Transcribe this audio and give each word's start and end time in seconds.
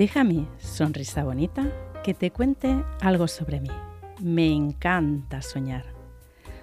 Déjame, 0.00 0.48
sonrisa 0.56 1.24
bonita, 1.24 1.70
que 2.02 2.14
te 2.14 2.30
cuente 2.30 2.82
algo 3.02 3.28
sobre 3.28 3.60
mí. 3.60 3.68
Me 4.18 4.50
encanta 4.50 5.42
soñar. 5.42 5.84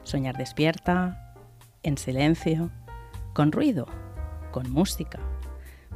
Soñar 0.02 0.36
despierta, 0.36 1.36
en 1.84 2.00
silencio, 2.00 2.72
con 3.36 3.52
ruido, 3.52 3.86
con 4.52 4.72
música, 4.72 5.20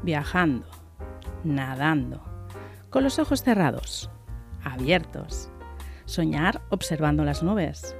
viajando, 0.04 0.67
nadando, 1.44 2.23
con 2.91 3.04
los 3.04 3.17
ojos 3.17 3.42
cerrados, 3.42 4.12
abiertos. 4.64 5.50
Soñar 6.05 6.62
observando 6.70 7.23
las 7.26 7.42
nubes, 7.42 7.95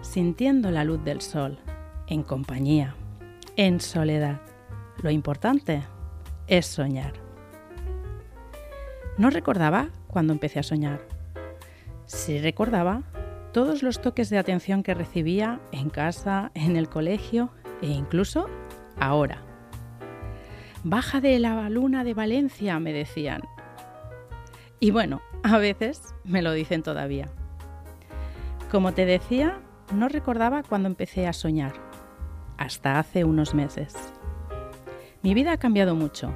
sintiendo 0.00 0.70
la 0.70 0.84
luz 0.84 1.04
del 1.04 1.20
sol, 1.20 1.58
en 2.06 2.22
compañía, 2.22 2.96
en 3.56 3.78
soledad. 3.78 4.40
Lo 5.02 5.10
importante 5.10 5.82
es 6.46 6.64
soñar. 6.64 7.25
No 9.18 9.30
recordaba 9.30 9.88
cuando 10.08 10.32
empecé 10.32 10.58
a 10.58 10.62
soñar. 10.62 11.00
Sí 12.04 12.38
recordaba 12.38 13.02
todos 13.52 13.82
los 13.82 14.02
toques 14.02 14.28
de 14.28 14.38
atención 14.38 14.82
que 14.82 14.92
recibía 14.92 15.60
en 15.72 15.88
casa, 15.88 16.50
en 16.54 16.76
el 16.76 16.88
colegio 16.88 17.50
e 17.80 17.86
incluso 17.86 18.46
ahora. 19.00 19.42
Baja 20.84 21.20
de 21.20 21.38
la 21.38 21.68
luna 21.70 22.04
de 22.04 22.12
Valencia, 22.12 22.78
me 22.78 22.92
decían. 22.92 23.42
Y 24.78 24.90
bueno, 24.90 25.22
a 25.42 25.56
veces 25.56 26.14
me 26.24 26.42
lo 26.42 26.52
dicen 26.52 26.82
todavía. 26.82 27.28
Como 28.70 28.92
te 28.92 29.06
decía, 29.06 29.58
no 29.94 30.08
recordaba 30.08 30.62
cuando 30.62 30.88
empecé 30.88 31.26
a 31.26 31.32
soñar, 31.32 31.72
hasta 32.58 32.98
hace 32.98 33.24
unos 33.24 33.54
meses. 33.54 33.94
Mi 35.22 35.32
vida 35.32 35.52
ha 35.52 35.56
cambiado 35.56 35.94
mucho 35.94 36.34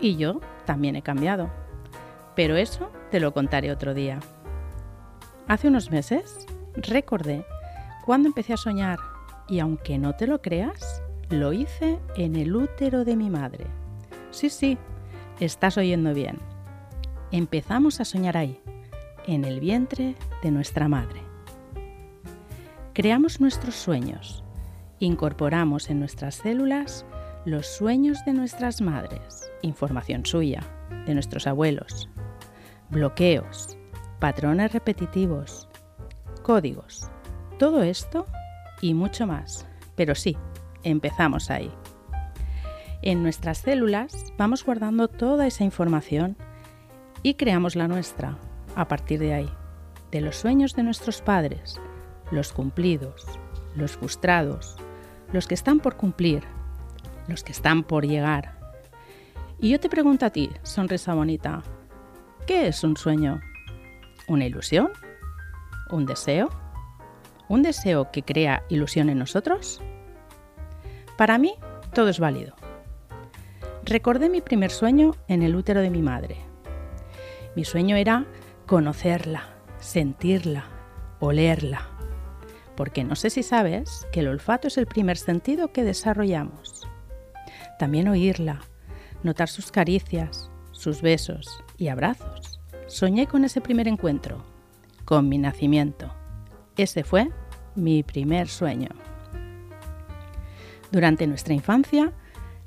y 0.00 0.16
yo 0.16 0.40
también 0.66 0.96
he 0.96 1.02
cambiado. 1.02 1.50
Pero 2.38 2.56
eso 2.56 2.88
te 3.10 3.18
lo 3.18 3.34
contaré 3.34 3.72
otro 3.72 3.94
día. 3.94 4.20
Hace 5.48 5.66
unos 5.66 5.90
meses 5.90 6.46
recordé 6.76 7.44
cuando 8.06 8.28
empecé 8.28 8.52
a 8.52 8.56
soñar 8.56 9.00
y 9.48 9.58
aunque 9.58 9.98
no 9.98 10.14
te 10.14 10.28
lo 10.28 10.40
creas, 10.40 11.02
lo 11.30 11.52
hice 11.52 11.98
en 12.14 12.36
el 12.36 12.54
útero 12.54 13.04
de 13.04 13.16
mi 13.16 13.28
madre. 13.28 13.66
Sí, 14.30 14.50
sí, 14.50 14.78
estás 15.40 15.78
oyendo 15.78 16.14
bien. 16.14 16.38
Empezamos 17.32 18.00
a 18.00 18.04
soñar 18.04 18.36
ahí, 18.36 18.60
en 19.26 19.44
el 19.44 19.58
vientre 19.58 20.14
de 20.40 20.52
nuestra 20.52 20.86
madre. 20.86 21.20
Creamos 22.92 23.40
nuestros 23.40 23.74
sueños, 23.74 24.44
incorporamos 25.00 25.90
en 25.90 25.98
nuestras 25.98 26.36
células 26.36 27.04
los 27.44 27.66
sueños 27.66 28.24
de 28.24 28.32
nuestras 28.32 28.80
madres, 28.80 29.50
información 29.62 30.24
suya, 30.24 30.62
de 31.04 31.14
nuestros 31.14 31.48
abuelos, 31.48 32.08
bloqueos, 32.90 33.76
patrones 34.18 34.72
repetitivos, 34.72 35.68
códigos, 36.42 37.10
todo 37.58 37.82
esto 37.82 38.26
y 38.80 38.94
mucho 38.94 39.26
más. 39.26 39.66
Pero 39.96 40.14
sí, 40.14 40.36
empezamos 40.82 41.50
ahí. 41.50 41.70
En 43.02 43.22
nuestras 43.22 43.58
células 43.58 44.32
vamos 44.36 44.64
guardando 44.64 45.08
toda 45.08 45.46
esa 45.46 45.64
información 45.64 46.36
y 47.22 47.34
creamos 47.34 47.76
la 47.76 47.88
nuestra 47.88 48.38
a 48.74 48.88
partir 48.88 49.20
de 49.20 49.34
ahí, 49.34 49.50
de 50.10 50.20
los 50.20 50.36
sueños 50.36 50.74
de 50.74 50.82
nuestros 50.82 51.20
padres, 51.20 51.80
los 52.30 52.52
cumplidos, 52.52 53.26
los 53.74 53.96
frustrados, 53.96 54.76
los 55.32 55.46
que 55.46 55.54
están 55.54 55.80
por 55.80 55.96
cumplir, 55.96 56.44
los 57.26 57.44
que 57.44 57.52
están 57.52 57.82
por 57.82 58.06
llegar. 58.06 58.58
Y 59.58 59.70
yo 59.70 59.80
te 59.80 59.88
pregunto 59.88 60.24
a 60.26 60.30
ti, 60.30 60.50
sonrisa 60.62 61.14
bonita, 61.14 61.62
¿Qué 62.48 62.66
es 62.66 62.82
un 62.82 62.96
sueño? 62.96 63.42
¿Una 64.26 64.46
ilusión? 64.46 64.88
¿Un 65.90 66.06
deseo? 66.06 66.48
¿Un 67.46 67.62
deseo 67.62 68.10
que 68.10 68.22
crea 68.22 68.64
ilusión 68.70 69.10
en 69.10 69.18
nosotros? 69.18 69.82
Para 71.18 71.36
mí, 71.36 71.56
todo 71.92 72.08
es 72.08 72.18
válido. 72.18 72.54
Recordé 73.84 74.30
mi 74.30 74.40
primer 74.40 74.70
sueño 74.70 75.14
en 75.28 75.42
el 75.42 75.56
útero 75.56 75.82
de 75.82 75.90
mi 75.90 76.00
madre. 76.00 76.38
Mi 77.54 77.66
sueño 77.66 77.96
era 77.96 78.24
conocerla, 78.64 79.50
sentirla, 79.78 80.64
olerla. 81.20 81.86
Porque 82.76 83.04
no 83.04 83.14
sé 83.14 83.28
si 83.28 83.42
sabes 83.42 84.06
que 84.10 84.20
el 84.20 84.28
olfato 84.28 84.68
es 84.68 84.78
el 84.78 84.86
primer 84.86 85.18
sentido 85.18 85.70
que 85.70 85.84
desarrollamos. 85.84 86.88
También 87.78 88.08
oírla, 88.08 88.62
notar 89.22 89.50
sus 89.50 89.70
caricias, 89.70 90.50
sus 90.72 91.02
besos 91.02 91.62
y 91.76 91.88
abrazos. 91.88 92.37
Soñé 92.88 93.26
con 93.26 93.44
ese 93.44 93.60
primer 93.60 93.86
encuentro, 93.86 94.42
con 95.04 95.28
mi 95.28 95.36
nacimiento. 95.36 96.10
Ese 96.74 97.04
fue 97.04 97.30
mi 97.74 98.02
primer 98.02 98.48
sueño. 98.48 98.88
Durante 100.90 101.26
nuestra 101.26 101.52
infancia, 101.52 102.14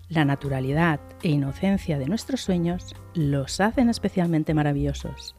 la 0.10 0.24
naturalidad 0.24 1.00
e 1.24 1.30
inocencia 1.30 1.98
de 1.98 2.06
nuestros 2.06 2.42
sueños 2.42 2.96
los 3.16 3.60
hacen 3.60 3.90
especialmente 3.90 4.54
maravillosos. 4.54 5.36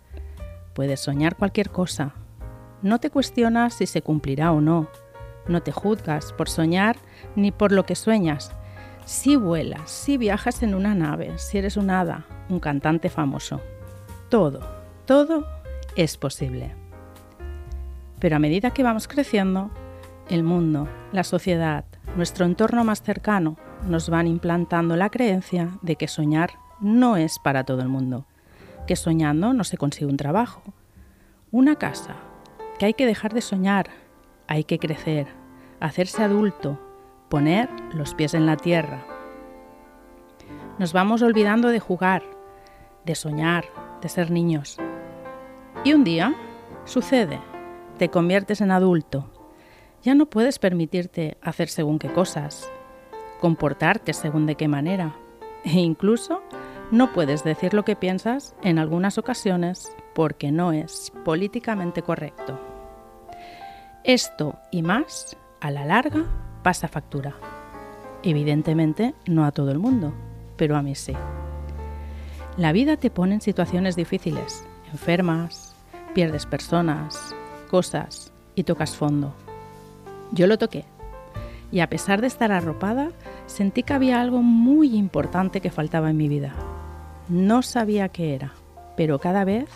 Puedes 0.75 0.99
soñar 0.99 1.37
cualquier 1.37 1.71
cosa. 1.71 2.15
No 2.83 2.99
te 2.99 3.11
cuestionas 3.11 3.75
si 3.75 3.87
se 3.87 4.03
cumplirá 4.03 4.51
o 4.51 4.61
no. 4.61 4.89
No 5.47 5.63
te 5.63 5.71
juzgas 5.71 6.33
por 6.33 6.49
soñar 6.49 6.97
ni 7.37 7.53
por 7.53 7.71
lo 7.71 7.87
que 7.87 7.95
sueñas, 7.95 8.51
si 9.05 9.37
vuelas, 9.37 9.93
si 9.93 10.19
viajas 10.19 10.65
en 10.65 10.75
una 10.75 10.97
nave, 10.97 11.39
si 11.39 11.59
eres 11.59 11.77
un 11.77 11.91
hada, 11.91 12.27
un 12.49 12.59
cantante 12.59 13.11
famoso. 13.11 13.61
Todo, 14.33 14.61
todo 15.05 15.47
es 15.95 16.17
posible. 16.17 16.75
Pero 18.19 18.37
a 18.37 18.39
medida 18.39 18.71
que 18.71 18.83
vamos 18.83 19.07
creciendo, 19.07 19.71
el 20.31 20.43
mundo, 20.43 20.89
la 21.13 21.23
sociedad, 21.23 21.85
nuestro 22.17 22.47
entorno 22.47 22.83
más 22.83 23.03
cercano 23.03 23.59
nos 23.87 24.09
van 24.09 24.27
implantando 24.27 24.97
la 24.97 25.11
creencia 25.11 25.69
de 25.83 25.97
que 25.97 26.09
soñar 26.09 26.53
no 26.81 27.19
es 27.19 27.39
para 27.41 27.65
todo 27.65 27.83
el 27.83 27.91
mundo, 27.91 28.25
que 28.87 28.97
soñando 28.97 29.53
no 29.53 29.65
se 29.65 29.77
consigue 29.77 30.07
un 30.07 30.17
trabajo, 30.17 30.63
una 31.51 31.77
casa, 31.77 32.17
que 32.79 32.87
hay 32.87 32.95
que 32.95 33.05
dejar 33.05 33.35
de 33.35 33.43
soñar, 33.43 33.91
hay 34.49 34.65
que 34.65 34.79
crecer, 34.79 35.27
hacerse 35.79 36.23
adulto, 36.23 36.81
poner 37.29 37.69
los 37.93 38.15
pies 38.15 38.33
en 38.33 38.47
la 38.47 38.57
tierra. 38.57 39.05
Nos 40.79 40.95
vamos 40.95 41.21
olvidando 41.21 41.69
de 41.69 41.81
jugar, 41.81 42.23
de 43.05 43.15
soñar, 43.15 43.67
de 44.03 44.09
ser 44.09 44.31
niños. 44.31 44.77
Y 45.85 45.95
un 45.95 46.05
día 46.05 46.35
sucede, 46.85 47.41
te 47.99 48.11
conviertes 48.11 48.61
en 48.61 48.71
adulto. 48.71 49.31
Ya 50.03 50.15
no 50.15 50.27
puedes 50.27 50.59
permitirte 50.59 51.39
hacer 51.41 51.69
según 51.69 51.99
qué 51.99 52.13
cosas, 52.13 52.71
comportarte 53.41 54.13
según 54.13 54.47
de 54.47 54.57
qué 54.57 54.69
manera, 54.69 55.17
e 55.65 55.81
incluso 55.81 56.43
no 56.91 57.13
puedes 57.13 57.45
decir 57.45 57.73
lo 57.73 57.85
que 57.85 57.97
piensas 57.97 58.55
en 58.63 58.79
algunas 58.79 59.17
ocasiones 59.17 59.97
porque 60.15 60.53
no 60.53 60.73
es 60.73 61.13
políticamente 61.25 62.03
correcto. 62.03 62.61
Esto 64.05 64.59
y 64.71 64.83
más, 64.83 65.37
a 65.61 65.71
la 65.71 65.87
larga, 65.87 66.25
pasa 66.63 66.89
factura. 66.89 67.35
Evidentemente 68.23 69.15
no 69.27 69.45
a 69.45 69.53
todo 69.53 69.71
el 69.71 69.79
mundo, 69.79 70.13
pero 70.57 70.77
a 70.77 70.83
mí 70.83 70.95
sí. 70.95 71.15
La 72.59 72.73
vida 72.73 72.99
te 72.99 73.11
pone 73.11 73.35
en 73.35 73.41
situaciones 73.41 73.97
difíciles, 73.97 74.63
enfermas, 74.91 75.75
pierdes 76.15 76.45
personas, 76.45 77.35
cosas 77.71 78.31
y 78.55 78.65
tocas 78.65 78.95
fondo. 78.95 79.33
Yo 80.33 80.47
lo 80.47 80.59
toqué 80.59 80.85
y 81.73 81.81
a 81.81 81.89
pesar 81.89 82.21
de 82.21 82.27
estar 82.27 82.53
arropada, 82.53 83.09
sentí 83.47 83.83
que 83.83 83.95
había 83.95 84.21
algo 84.21 84.43
muy 84.43 84.95
importante 84.95 85.63
que 85.63 85.71
faltaba 85.71 86.11
en 86.11 86.19
mi 86.19 86.29
vida. 86.29 86.53
No 87.31 87.63
sabía 87.63 88.11
qué 88.11 88.35
era, 88.35 88.53
pero 88.99 89.19
cada 89.19 89.45
vez 89.45 89.71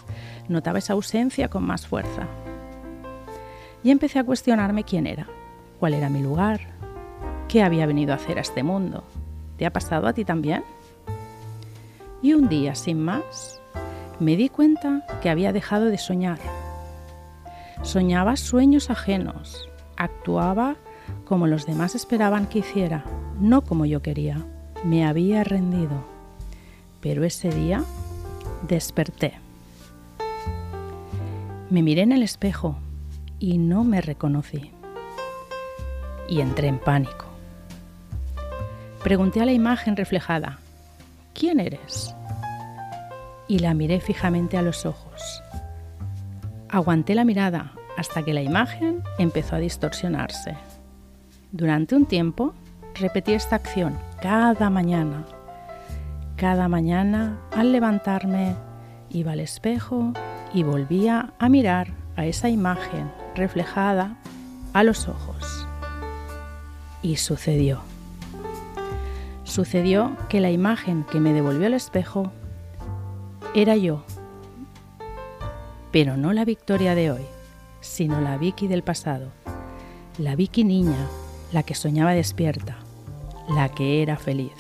notaba 0.49 0.79
esa 0.79 0.93
ausencia 0.93 1.49
con 1.49 1.65
más 1.65 1.87
fuerza. 1.87 2.29
Y 3.83 3.91
empecé 3.91 4.19
a 4.19 4.25
cuestionarme 4.25 4.85
quién 4.85 5.07
era, 5.07 5.27
cuál 5.81 5.95
era 5.95 6.11
mi 6.11 6.21
lugar, 6.23 6.61
qué 7.49 7.63
había 7.63 7.87
venido 7.87 8.13
a 8.13 8.17
hacer 8.17 8.37
a 8.37 8.43
este 8.43 8.63
mundo. 8.63 9.03
¿Te 9.57 9.65
ha 9.65 9.73
pasado 9.73 10.07
a 10.07 10.13
ti 10.13 10.27
también? 10.27 10.63
Y 12.23 12.33
un 12.33 12.49
día, 12.49 12.75
sin 12.75 13.03
más, 13.03 13.61
me 14.19 14.37
di 14.37 14.49
cuenta 14.49 15.05
que 15.23 15.31
había 15.31 15.53
dejado 15.53 15.87
de 15.87 15.99
soñar. 15.99 16.39
Soñaba 17.83 18.37
sueños 18.37 18.91
ajenos, 18.91 19.69
actuaba 19.97 20.77
como 21.25 21.47
los 21.47 21.67
demás 21.67 21.95
esperaban 21.95 22.47
que 22.47 22.61
hiciera, 22.61 23.05
no 23.41 23.63
como 23.63 23.85
yo 23.85 24.03
quería. 24.03 24.45
Me 24.85 25.07
había 25.07 25.45
rendido. 25.45 26.05
Pero 27.01 27.25
ese 27.25 27.51
día 27.51 27.83
desperté. 28.67 29.35
Me 31.71 31.83
miré 31.83 32.03
en 32.03 32.13
el 32.13 32.23
espejo 32.23 32.77
y 33.39 33.59
no 33.59 33.85
me 33.85 34.01
reconocí. 34.01 34.71
Y 36.29 36.41
entré 36.41 36.69
en 36.69 36.79
pánico. 36.79 37.27
Pregunté 39.03 39.41
a 39.41 39.47
la 39.47 39.53
imagen 39.53 39.97
reflejada, 39.97 40.59
¿quién 41.39 41.61
eres? 41.61 42.15
Y 43.47 43.59
la 43.59 43.75
miré 43.75 44.01
fijamente 44.01 44.57
a 44.57 44.63
los 44.63 44.87
ojos. 44.87 45.43
Aguanté 46.69 47.15
la 47.15 47.25
mirada 47.25 47.73
hasta 47.97 48.23
que 48.23 48.35
la 48.35 48.43
imagen 48.43 49.03
empezó 49.19 49.57
a 49.57 49.61
distorsionarse. 49.61 50.57
Durante 51.53 51.95
un 51.95 52.07
tiempo 52.07 52.55
repetí 52.95 53.33
esta 53.33 53.57
acción 53.57 53.99
cada 54.21 54.71
mañana. 54.71 55.25
Cada 56.37 56.69
mañana 56.69 57.39
al 57.53 57.73
levantarme 57.73 58.57
iba 59.11 59.33
al 59.33 59.41
espejo 59.41 60.13
y 60.53 60.63
volvía 60.65 61.33
a 61.39 61.49
mirar 61.49 61.89
a 62.17 62.27
esa 62.27 62.49
imagen 62.49 63.11
reflejada 63.35 64.17
a 64.73 64.83
los 64.83 65.09
ojos. 65.09 65.67
Y 67.03 67.17
sucedió. 67.17 67.96
Sucedió 69.57 70.15
que 70.29 70.43
la 70.43 70.51
imagen 70.51 71.03
que 71.05 71.19
me 71.19 71.33
devolvió 71.33 71.67
el 71.67 71.73
espejo 71.73 72.31
era 73.55 73.75
yo, 73.75 74.05
pero 75.91 76.19
no 76.19 76.35
la 76.35 76.45
Victoria 76.45 76.95
de 76.95 77.11
hoy, 77.11 77.23
sino 77.81 78.21
la 78.21 78.37
Vicky 78.37 78.69
del 78.69 78.83
pasado, 78.83 79.29
la 80.19 80.37
Vicky 80.37 80.63
niña, 80.63 81.09
la 81.55 81.63
que 81.63 81.75
soñaba 81.75 82.13
despierta, 82.13 82.77
la 83.49 83.71
que 83.71 84.03
era 84.03 84.19
feliz, 84.19 84.53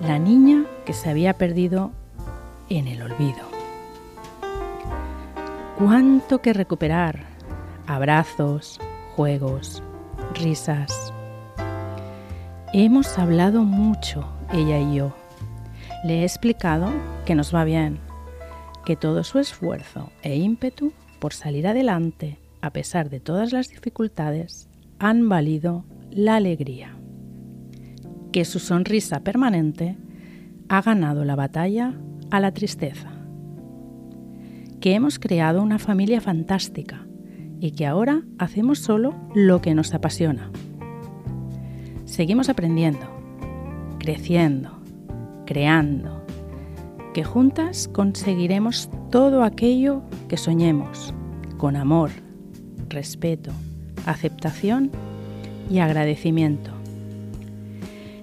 la 0.00 0.20
niña 0.20 0.64
que 0.86 0.92
se 0.92 1.10
había 1.10 1.36
perdido 1.36 1.90
en 2.68 2.86
el 2.86 3.02
olvido. 3.02 3.50
Cuánto 5.76 6.40
que 6.40 6.52
recuperar, 6.52 7.24
abrazos, 7.88 8.78
juegos, 9.16 9.82
risas. 10.34 11.12
Hemos 12.74 13.18
hablado 13.18 13.64
mucho, 13.64 14.24
ella 14.50 14.80
y 14.80 14.94
yo. 14.94 15.14
Le 16.04 16.20
he 16.20 16.22
explicado 16.22 16.90
que 17.26 17.34
nos 17.34 17.54
va 17.54 17.64
bien, 17.64 17.98
que 18.86 18.96
todo 18.96 19.24
su 19.24 19.38
esfuerzo 19.38 20.10
e 20.22 20.36
ímpetu 20.36 20.94
por 21.18 21.34
salir 21.34 21.66
adelante, 21.66 22.38
a 22.62 22.70
pesar 22.70 23.10
de 23.10 23.20
todas 23.20 23.52
las 23.52 23.68
dificultades, 23.68 24.70
han 24.98 25.28
valido 25.28 25.84
la 26.10 26.36
alegría. 26.36 26.96
Que 28.32 28.46
su 28.46 28.58
sonrisa 28.58 29.20
permanente 29.20 29.98
ha 30.70 30.80
ganado 30.80 31.26
la 31.26 31.36
batalla 31.36 31.92
a 32.30 32.40
la 32.40 32.52
tristeza. 32.52 33.12
Que 34.80 34.94
hemos 34.94 35.18
creado 35.18 35.62
una 35.62 35.78
familia 35.78 36.22
fantástica 36.22 37.06
y 37.60 37.72
que 37.72 37.84
ahora 37.84 38.22
hacemos 38.38 38.78
solo 38.78 39.14
lo 39.34 39.60
que 39.60 39.74
nos 39.74 39.92
apasiona. 39.92 40.50
Seguimos 42.12 42.50
aprendiendo, 42.50 43.06
creciendo, 43.98 44.70
creando, 45.46 46.22
que 47.14 47.24
juntas 47.24 47.88
conseguiremos 47.88 48.90
todo 49.10 49.42
aquello 49.42 50.02
que 50.28 50.36
soñemos, 50.36 51.14
con 51.56 51.74
amor, 51.74 52.10
respeto, 52.90 53.50
aceptación 54.04 54.90
y 55.70 55.78
agradecimiento. 55.78 56.70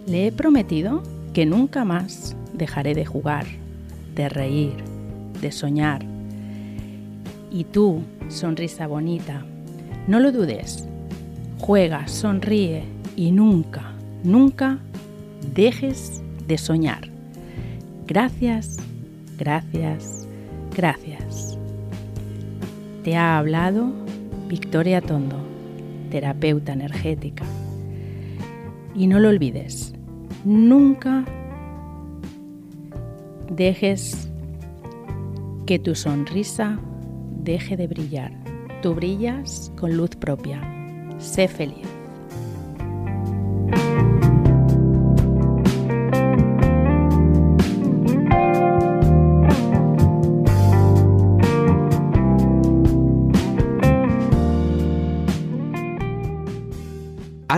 Le 0.05 0.27
he 0.27 0.31
prometido 0.31 1.01
que 1.33 1.47
nunca 1.47 1.83
más 1.83 2.35
dejaré 2.53 2.93
de 2.93 3.07
jugar, 3.07 3.47
de 4.13 4.29
reír, 4.29 4.75
de 5.41 5.51
soñar. 5.51 6.05
Y 7.49 7.63
tú, 7.63 8.03
sonrisa 8.27 8.85
bonita, 8.85 9.43
no 10.07 10.19
lo 10.19 10.31
dudes. 10.31 10.87
Juega, 11.57 12.07
sonríe 12.07 12.98
y 13.19 13.33
nunca, 13.33 13.91
nunca 14.23 14.79
dejes 15.53 16.23
de 16.47 16.57
soñar. 16.57 17.09
Gracias, 18.07 18.77
gracias, 19.37 20.25
gracias. 20.73 21.57
Te 23.03 23.17
ha 23.17 23.37
hablado 23.37 23.91
Victoria 24.47 25.01
Tondo, 25.01 25.35
terapeuta 26.09 26.71
energética. 26.71 27.43
Y 28.95 29.07
no 29.07 29.19
lo 29.19 29.27
olvides, 29.27 29.93
nunca 30.45 31.25
dejes 33.51 34.29
que 35.65 35.77
tu 35.77 35.93
sonrisa 35.93 36.79
deje 37.43 37.75
de 37.75 37.87
brillar. 37.87 38.31
Tú 38.81 38.95
brillas 38.95 39.73
con 39.75 39.97
luz 39.97 40.11
propia. 40.11 40.61
Sé 41.17 41.49
feliz. 41.49 41.98